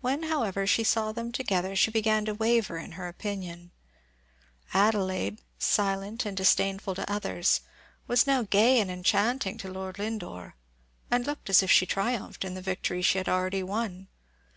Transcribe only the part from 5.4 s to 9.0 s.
silent and disdainful to others, was now gay and